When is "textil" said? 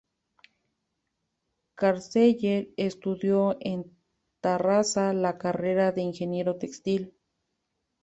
6.57-7.13